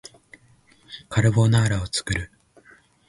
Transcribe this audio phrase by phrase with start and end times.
[1.09, 2.31] カルボナーラを作る